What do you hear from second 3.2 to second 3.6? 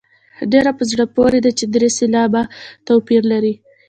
لري.